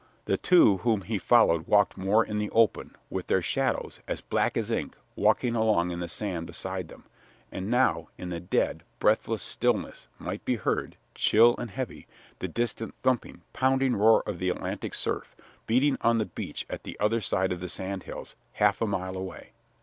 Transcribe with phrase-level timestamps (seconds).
[0.25, 4.57] The two whom he followed walked more in the open, with their shadows, as black
[4.57, 7.03] as ink, walking along in the sand beside them,
[7.51, 12.07] and now, in the dead, breathless stillness, might be heard, dull and heavy,
[12.39, 15.35] the distant thumping, pounding roar of the Atlantic surf,
[15.67, 19.15] beating on the beach at the other side of the sand hills, half a mile
[19.15, 19.51] away.